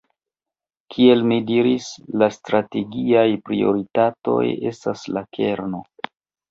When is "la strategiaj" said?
2.23-3.29